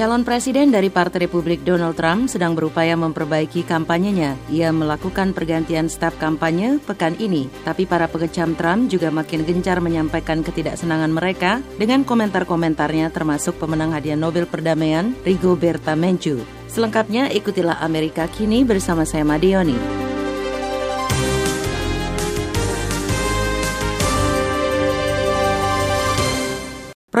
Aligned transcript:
Calon 0.00 0.24
presiden 0.24 0.72
dari 0.72 0.88
Partai 0.88 1.28
Republik 1.28 1.60
Donald 1.60 1.92
Trump 1.92 2.32
sedang 2.32 2.56
berupaya 2.56 2.96
memperbaiki 2.96 3.68
kampanyenya. 3.68 4.32
Ia 4.48 4.72
melakukan 4.72 5.36
pergantian 5.36 5.92
staf 5.92 6.16
kampanye 6.16 6.80
pekan 6.80 7.20
ini, 7.20 7.52
tapi 7.68 7.84
para 7.84 8.08
pengecam 8.08 8.56
Trump 8.56 8.88
juga 8.88 9.12
makin 9.12 9.44
gencar 9.44 9.76
menyampaikan 9.84 10.40
ketidaksenangan 10.40 11.12
mereka 11.12 11.60
dengan 11.76 12.08
komentar-komentarnya 12.08 13.12
termasuk 13.12 13.60
pemenang 13.60 13.92
hadiah 13.92 14.16
Nobel 14.16 14.48
Perdamaian 14.48 15.12
Rigoberta 15.20 15.92
Menchu. 15.92 16.40
Selengkapnya 16.72 17.28
ikutilah 17.36 17.84
Amerika 17.84 18.24
Kini 18.24 18.64
bersama 18.64 19.04
saya 19.04 19.28
Madioni. 19.28 20.08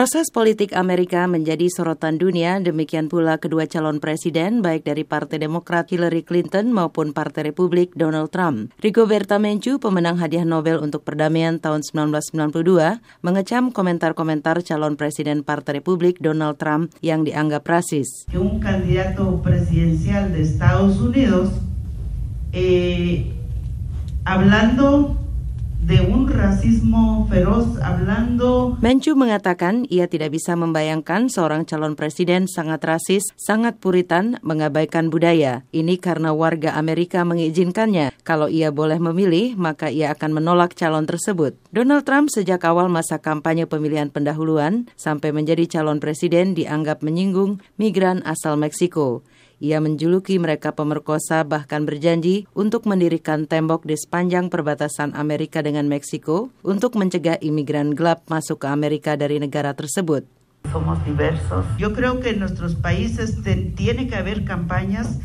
Proses 0.00 0.32
politik 0.32 0.72
Amerika 0.72 1.28
menjadi 1.28 1.68
sorotan 1.68 2.16
dunia, 2.16 2.56
demikian 2.56 3.12
pula 3.12 3.36
kedua 3.36 3.68
calon 3.68 4.00
presiden 4.00 4.64
baik 4.64 4.88
dari 4.88 5.04
Partai 5.04 5.44
Demokrat 5.44 5.92
Hillary 5.92 6.24
Clinton 6.24 6.72
maupun 6.72 7.12
Partai 7.12 7.52
Republik 7.52 7.92
Donald 7.92 8.32
Trump. 8.32 8.72
Rigoberta 8.80 9.36
Menchu, 9.36 9.76
pemenang 9.76 10.16
hadiah 10.16 10.48
Nobel 10.48 10.80
untuk 10.80 11.04
perdamaian 11.04 11.60
tahun 11.60 11.84
1992, 11.84 12.96
mengecam 13.20 13.68
komentar-komentar 13.68 14.64
calon 14.64 14.96
presiden 14.96 15.44
Partai 15.44 15.84
Republik 15.84 16.16
Donald 16.16 16.56
Trump 16.56 16.96
yang 17.04 17.20
dianggap 17.20 17.68
rasis. 17.68 18.24
Un 18.32 18.56
candidato 18.56 19.44
presidencial 19.44 20.32
de 20.32 20.48
Estados 20.48 20.96
Unidos 20.96 21.52
eh, 22.56 23.36
hablando 24.24 25.20
Menchu 28.78 29.18
mengatakan 29.18 29.82
ia 29.90 30.06
tidak 30.06 30.38
bisa 30.38 30.54
membayangkan 30.54 31.26
seorang 31.26 31.66
calon 31.66 31.98
presiden 31.98 32.46
sangat 32.46 32.78
rasis, 32.86 33.26
sangat 33.34 33.82
puritan, 33.82 34.38
mengabaikan 34.46 35.10
budaya. 35.10 35.66
Ini 35.74 35.98
karena 35.98 36.30
warga 36.30 36.78
Amerika 36.78 37.26
mengizinkannya. 37.26 38.14
Kalau 38.22 38.46
ia 38.46 38.70
boleh 38.70 39.02
memilih, 39.02 39.58
maka 39.58 39.90
ia 39.90 40.14
akan 40.14 40.38
menolak 40.38 40.78
calon 40.78 41.10
tersebut. 41.10 41.58
Donald 41.74 42.06
Trump 42.06 42.30
sejak 42.30 42.62
awal 42.62 42.86
masa 42.86 43.18
kampanye 43.18 43.66
pemilihan 43.66 44.14
pendahuluan 44.14 44.86
sampai 44.94 45.34
menjadi 45.34 45.66
calon 45.66 45.98
presiden 45.98 46.54
dianggap 46.54 47.02
menyinggung 47.02 47.58
migran 47.82 48.22
asal 48.22 48.54
Meksiko. 48.54 49.26
Ia 49.60 49.76
menjuluki 49.76 50.40
mereka 50.40 50.72
pemerkosa 50.72 51.44
bahkan 51.44 51.84
berjanji 51.84 52.48
untuk 52.56 52.88
mendirikan 52.88 53.44
tembok 53.44 53.84
di 53.84 53.92
sepanjang 53.92 54.48
perbatasan 54.48 55.12
Amerika 55.12 55.60
dengan 55.60 55.84
Meksiko 55.84 56.48
untuk 56.64 56.96
mencegah 56.96 57.36
imigran 57.44 57.92
gelap 57.92 58.24
masuk 58.32 58.64
ke 58.64 58.72
Amerika 58.72 59.20
dari 59.20 59.36
negara 59.36 59.76
tersebut. 59.76 60.24
Somos 60.72 60.96
diversos. 61.04 61.68
Yo 61.76 61.92
creo 61.92 62.24
que 62.24 62.32
en 62.32 62.40
nuestros 62.40 62.72
países 62.72 63.36
tiene 63.76 64.08
que 64.08 64.16
haber 64.16 64.48
campañas 64.48 65.20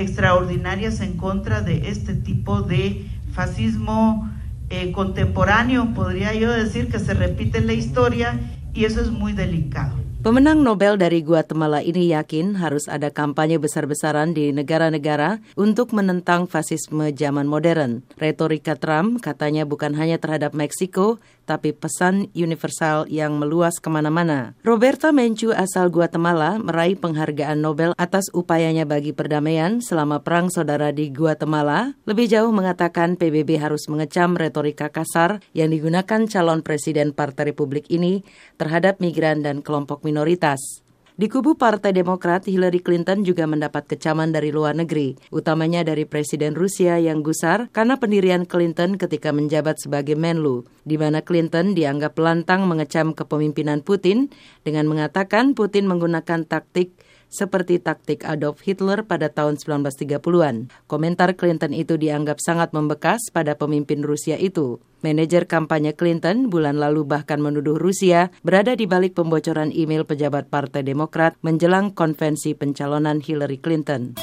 extraordinarias 0.00 1.04
en 1.04 1.20
contra 1.20 1.60
de 1.60 1.92
este 1.92 2.16
tipo 2.16 2.64
de 2.64 3.04
fascismo 3.36 4.24
eh, 4.72 4.88
contemporáneo, 4.92 5.92
podría 5.92 6.32
yo 6.32 6.48
decir 6.50 6.88
que 6.88 6.98
se 6.98 7.12
repite 7.12 7.58
en 7.58 7.66
la 7.66 7.74
historia 7.74 8.40
y 8.72 8.88
eso 8.88 9.04
es 9.04 9.12
muy 9.12 9.36
delicado. 9.36 10.05
Pemenang 10.26 10.66
Nobel 10.66 10.98
dari 10.98 11.22
Guatemala 11.22 11.86
ini 11.86 12.10
yakin 12.10 12.58
harus 12.58 12.90
ada 12.90 13.14
kampanye 13.14 13.62
besar-besaran 13.62 14.34
di 14.34 14.50
negara-negara 14.50 15.38
untuk 15.54 15.94
menentang 15.94 16.50
fasisme 16.50 17.14
zaman 17.14 17.46
modern. 17.46 18.02
Retorika 18.18 18.74
Trump 18.74 19.22
katanya 19.22 19.62
bukan 19.62 19.94
hanya 19.94 20.18
terhadap 20.18 20.50
Meksiko, 20.50 21.22
tapi 21.46 21.70
pesan 21.70 22.26
universal 22.34 23.06
yang 23.06 23.38
meluas 23.38 23.78
ke 23.78 23.86
mana-mana. 23.86 24.58
Roberta 24.66 25.14
Menchu 25.14 25.54
asal 25.54 25.94
Guatemala 25.94 26.58
meraih 26.58 26.98
penghargaan 26.98 27.62
Nobel 27.62 27.94
atas 27.94 28.26
upayanya 28.34 28.82
bagi 28.82 29.14
perdamaian 29.14 29.78
selama 29.78 30.26
Perang 30.26 30.50
Saudara 30.50 30.90
di 30.90 31.08
Guatemala. 31.14 31.94
Lebih 32.04 32.26
jauh 32.26 32.50
mengatakan 32.50 33.14
PBB 33.14 33.62
harus 33.62 33.86
mengecam 33.86 34.34
retorika 34.34 34.90
kasar 34.90 35.38
yang 35.54 35.70
digunakan 35.70 36.26
calon 36.26 36.66
presiden 36.66 37.14
Partai 37.14 37.54
Republik 37.54 37.86
ini 37.94 38.26
terhadap 38.58 38.98
migran 38.98 39.46
dan 39.46 39.62
kelompok 39.62 40.02
minoritas. 40.16 40.80
Di 41.16 41.32
kubu 41.32 41.56
Partai 41.56 41.92
Demokrat, 41.96 42.44
Hillary 42.44 42.80
Clinton 42.80 43.24
juga 43.24 43.48
mendapat 43.48 43.88
kecaman 43.88 44.36
dari 44.36 44.52
luar 44.52 44.76
negeri, 44.76 45.16
utamanya 45.32 45.80
dari 45.80 46.04
Presiden 46.04 46.52
Rusia 46.52 47.00
yang 47.00 47.24
gusar 47.24 47.72
karena 47.72 47.96
pendirian 47.96 48.44
Clinton 48.44 49.00
ketika 49.00 49.32
menjabat 49.32 49.80
sebagai 49.80 50.12
Menlu, 50.12 50.68
di 50.84 51.00
mana 51.00 51.24
Clinton 51.24 51.72
dianggap 51.72 52.20
lantang 52.20 52.68
mengecam 52.68 53.16
kepemimpinan 53.16 53.80
Putin 53.80 54.28
dengan 54.60 54.88
mengatakan 54.88 55.56
Putin 55.56 55.88
menggunakan 55.88 56.44
taktik 56.44 56.92
seperti 57.28 57.82
taktik 57.82 58.24
Adolf 58.24 58.62
Hitler 58.64 59.04
pada 59.04 59.28
tahun 59.28 59.58
1930-an. 59.60 60.70
Komentar 60.86 61.34
Clinton 61.34 61.76
itu 61.76 61.98
dianggap 61.98 62.38
sangat 62.40 62.72
membekas 62.72 63.28
pada 63.34 63.58
pemimpin 63.58 64.02
Rusia 64.06 64.38
itu. 64.38 64.78
Manajer 65.04 65.44
kampanye 65.46 65.92
Clinton 65.92 66.48
bulan 66.48 66.80
lalu 66.80 67.04
bahkan 67.04 67.38
menuduh 67.38 67.76
Rusia 67.76 68.32
berada 68.40 68.74
di 68.74 68.88
balik 68.88 69.14
pembocoran 69.14 69.70
email 69.70 70.02
pejabat 70.08 70.48
Partai 70.48 70.82
Demokrat 70.82 71.36
menjelang 71.44 71.92
konvensi 71.92 72.56
pencalonan 72.56 73.20
Hillary 73.20 73.60
Clinton. 73.60 74.16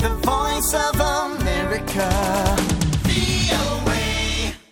The 0.00 0.12
Voice 0.24 0.72
of 0.76 0.96
America. 0.96 2.49